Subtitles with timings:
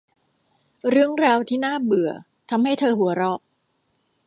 [0.89, 2.09] เรื่องราวที่น่าเบื่อ
[2.49, 3.39] ทำให้เธอหัวเราะ